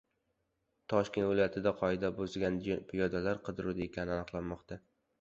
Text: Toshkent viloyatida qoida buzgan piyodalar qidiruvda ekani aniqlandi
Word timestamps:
Toshkent 0.93 1.27
viloyatida 1.33 1.75
qoida 1.83 2.13
buzgan 2.23 2.59
piyodalar 2.71 3.45
qidiruvda 3.49 3.89
ekani 3.91 4.21
aniqlandi 4.21 4.85